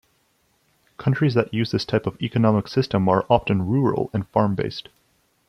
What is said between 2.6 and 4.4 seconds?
system are often rural and